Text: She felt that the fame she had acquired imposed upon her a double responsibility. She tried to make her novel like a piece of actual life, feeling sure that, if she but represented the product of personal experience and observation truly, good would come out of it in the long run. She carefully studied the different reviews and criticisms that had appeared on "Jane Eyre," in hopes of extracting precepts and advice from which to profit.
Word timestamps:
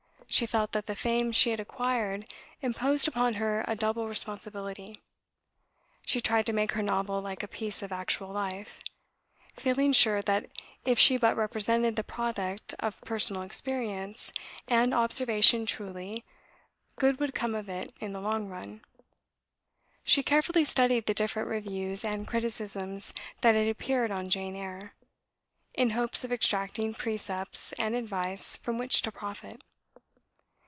She 0.33 0.45
felt 0.45 0.71
that 0.71 0.85
the 0.85 0.95
fame 0.95 1.33
she 1.33 1.49
had 1.49 1.59
acquired 1.59 2.25
imposed 2.61 3.05
upon 3.05 3.33
her 3.33 3.65
a 3.67 3.75
double 3.75 4.07
responsibility. 4.07 5.01
She 6.05 6.21
tried 6.21 6.45
to 6.45 6.53
make 6.53 6.71
her 6.71 6.81
novel 6.81 7.19
like 7.21 7.43
a 7.43 7.49
piece 7.49 7.81
of 7.83 7.91
actual 7.91 8.29
life, 8.29 8.79
feeling 9.57 9.91
sure 9.91 10.21
that, 10.21 10.49
if 10.85 10.97
she 10.97 11.17
but 11.17 11.35
represented 11.35 11.97
the 11.97 12.03
product 12.05 12.73
of 12.79 13.01
personal 13.01 13.41
experience 13.43 14.31
and 14.69 14.93
observation 14.93 15.65
truly, 15.65 16.23
good 16.95 17.19
would 17.19 17.35
come 17.35 17.53
out 17.53 17.59
of 17.59 17.69
it 17.69 17.93
in 17.99 18.13
the 18.13 18.21
long 18.21 18.47
run. 18.47 18.85
She 20.05 20.23
carefully 20.23 20.63
studied 20.63 21.07
the 21.07 21.13
different 21.13 21.49
reviews 21.49 22.05
and 22.05 22.25
criticisms 22.25 23.11
that 23.41 23.55
had 23.55 23.67
appeared 23.67 24.11
on 24.11 24.29
"Jane 24.29 24.55
Eyre," 24.55 24.93
in 25.73 25.89
hopes 25.89 26.23
of 26.23 26.31
extracting 26.31 26.93
precepts 26.93 27.73
and 27.73 27.95
advice 27.95 28.55
from 28.55 28.77
which 28.77 29.01
to 29.01 29.11
profit. 29.11 29.61